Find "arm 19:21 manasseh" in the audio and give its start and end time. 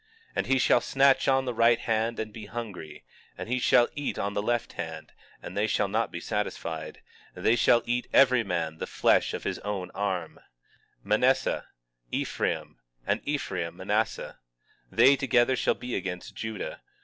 9.91-11.67